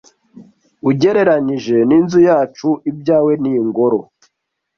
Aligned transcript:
Ugereranije 0.89 1.77
n'inzu 1.89 2.19
yacu, 2.29 2.69
ibyawe 2.89 3.31
ni 3.41 3.49
ingoro. 3.59 3.99